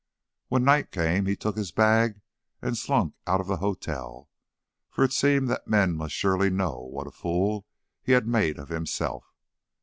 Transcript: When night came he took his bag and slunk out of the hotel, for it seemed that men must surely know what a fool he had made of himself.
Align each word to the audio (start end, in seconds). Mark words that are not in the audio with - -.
When 0.47 0.63
night 0.65 0.91
came 0.91 1.27
he 1.27 1.35
took 1.35 1.55
his 1.55 1.71
bag 1.71 2.21
and 2.59 2.75
slunk 2.75 3.13
out 3.27 3.39
of 3.39 3.45
the 3.45 3.57
hotel, 3.57 4.31
for 4.89 5.03
it 5.03 5.13
seemed 5.13 5.47
that 5.49 5.67
men 5.67 5.95
must 5.95 6.15
surely 6.15 6.49
know 6.49 6.79
what 6.91 7.05
a 7.05 7.11
fool 7.11 7.67
he 8.01 8.13
had 8.13 8.25
made 8.25 8.57
of 8.57 8.69
himself. 8.69 9.35